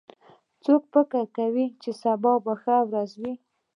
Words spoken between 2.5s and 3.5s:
ښه ورځ وي